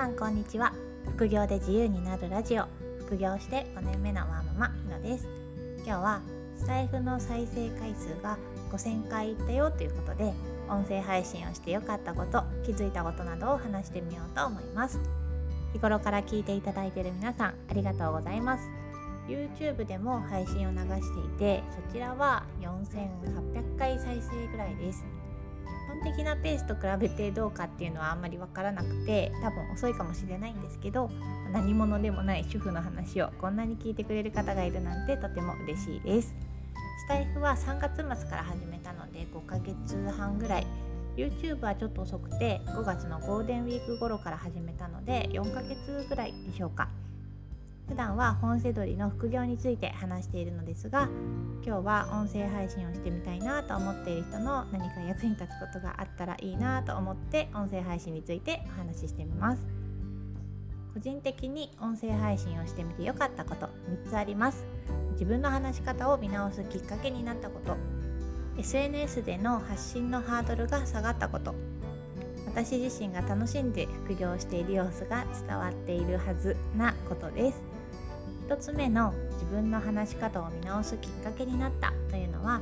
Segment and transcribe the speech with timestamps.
[0.00, 0.72] さんこんにちは。
[1.04, 2.64] 副業で自由になるラジオ。
[3.00, 5.28] 副業して5年目のワーママひなです。
[5.84, 6.22] 今日は
[6.56, 8.38] スタイフの再生回数が
[8.72, 10.32] 5000回いったよということで
[10.70, 14.98] 音声配信をしてよかったこと気づいたことなどを話してみようと思います。
[15.74, 18.70] 日頃から聞いていただいている皆さんありがとうございます。
[19.28, 25.04] YouTube でも配信を流していてそちらは4800回再生ぐらいです。
[25.90, 31.10] 本的なペースと比べてどうかっていうのはあんまり分からなくて多分遅いかもしれないんですけど
[31.52, 36.34] 何者でもない主婦の話をこんなに聞いてくれる方がいるなんてとても嬉しいです。
[37.04, 39.76] スタイフは3月末から始めたので5ヶ月
[40.16, 40.66] 半ぐらい。
[41.16, 46.88] YouTube はちょっと遅くて5月のゴールデンウィーク頃から始めたので4ヶ月ぐらいでしょうか。
[47.90, 51.08] 普段は本セドリの副業について話しているのですが
[51.66, 59.62] 今日は音声配信をしてみたいなと思っている人の何か役に立つことがあったらいいなと思って音声配信についてお話ししてみます。
[60.94, 63.66] 個人的に音声配信をしてみてよかったこと
[64.06, 64.64] 3つあります。
[65.12, 67.76] 自分の話し方を見直すきっかけになったこと
[68.56, 71.54] SNS での発信のハードルが下がったこと
[72.46, 77.69] 私自身が楽しんで副業している様子が伝わっているはずなことです。
[78.50, 82.60] 1つ目の自分の話し方を見直すきっかけになったというのは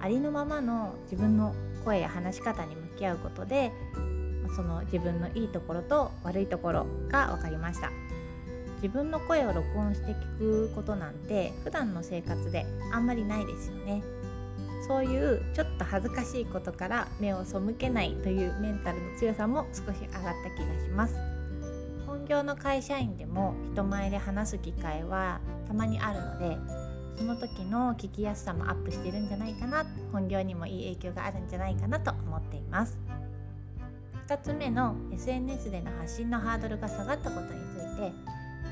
[0.00, 3.70] ありのままの自分の声や話し方に向き合うことで
[4.56, 7.92] その自分のいいところと悪いところが分かりました。
[8.82, 14.02] 自分の声を録音して聞くことなんて普段の生活であんまりないですよね。
[14.88, 21.37] そういうちょっと恥ずかしいことから目を背けないというメンタルの強さも少し上がった気がします。
[22.28, 26.58] 本業の会社員でも人前で話す機会はたまにあるので
[27.16, 32.98] その時の聞きやすさもアップしてるんじゃないかな本業にもいい影響があるんじゃないかなと思っています。
[34.26, 38.12] 2つ目の SNS での発信のハードルが下がったことについて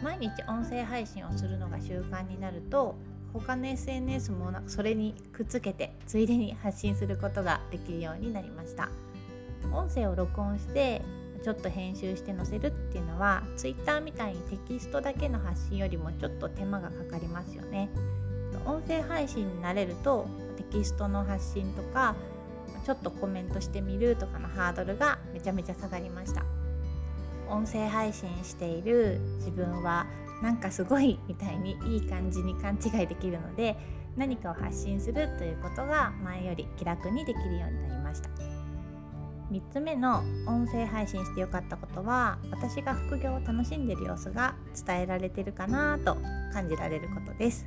[0.05, 2.95] 毎日音声配信をするのが習慣になると
[3.33, 8.91] 他の SNS もそれにくっつけてついでに発信することができるようになりました。
[9.73, 11.01] 音声を録音して
[11.47, 17.89] ちょっと編集して載せるっていうのは Twitter みたいにテキストだけの発信よりもちょっと手間がかかりますよね。
[18.65, 20.27] 音声配信になれると
[20.57, 22.17] テキストの発信とか
[22.85, 26.43] ちょっとコメントしてみるとかのハードルがめちゃめちゃ下がりました。
[27.49, 30.09] 音声配信している自分は
[30.43, 33.77] なんかすごいみたいにいい感じに勘違いできるので
[34.17, 38.36] 何かを発信するということが前より気楽にできるようになりました。
[39.57, 44.55] 3つ目の音声配信してよかったことは私が副業を楽しんでる様子が
[44.87, 46.19] 伝えられてるかなと
[46.53, 47.67] 感じられることです。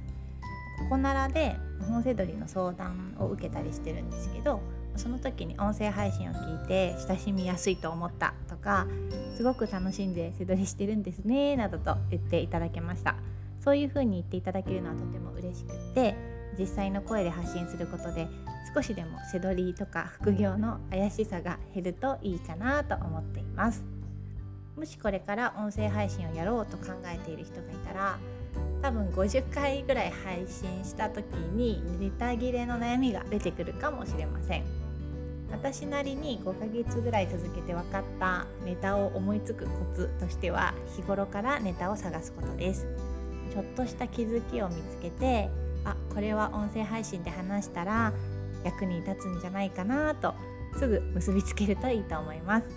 [0.78, 1.56] ここならで
[1.88, 4.62] 本セドリの相談を受けたりしてるんですけど
[4.96, 8.88] その時に音声配信を聞いて親しみやすいと思ったとか
[9.36, 13.16] すごく楽しんで背取りしてるんですねなどと言っていただけました。
[13.62, 16.16] そういう風に言っていただけるのはとても嬉しくて
[16.58, 18.28] 実際の声で発信することで
[18.74, 23.84] 少しでも背取りとか副業の怪しさが減るといいかなと思っています。
[24.76, 28.18] もしこれから音声配信をやろうと考えている人がいたら
[28.82, 34.64] 多分50回ぐらい配信した時にネタ切れの悩みが出てくるかもしれません。
[35.52, 42.88] 私なりに5ヶ月ぐらい続けて分かったネタを思いつくコツとしては日頃からネタを探すことです。
[43.52, 45.50] ちょっとした気づきを見つけて
[45.86, 48.14] あこれは音声配信で話したら
[48.64, 50.34] 役に立つんじゃないかなと
[50.78, 52.68] すぐ結びつけるといいと思います。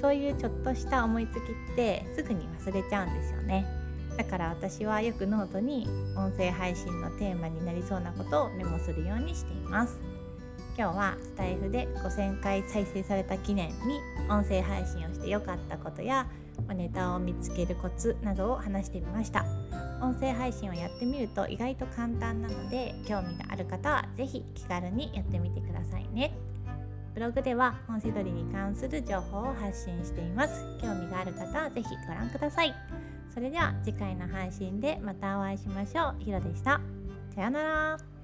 [0.00, 1.40] そういうちょっとした思いつきっ
[1.74, 3.66] てすぐに忘れちゃうんですよね。
[4.16, 5.86] だから私はよくノートに
[6.16, 10.00] 音声配信のテーマになりそうなことをメモするようにしています。
[10.78, 13.74] 今日はスタエフで5000回再生された記念に
[14.30, 16.28] 音声配信をして良かったことや
[16.68, 19.44] ネタを見つけるコツなどを話してみました。
[20.00, 26.32] 音声配信をやってみると意外と簡単なので興味がある方は是非気軽にやってみてくださいね。
[27.12, 30.64] ブログでは本セドリに関する情報を発信しています。
[30.80, 32.72] 興味がある方は是非ご覧ください。
[33.34, 36.14] それでは次回の配信でまたお会いしましょう。
[36.20, 36.80] ひろでした。
[37.34, 38.17] さようなら。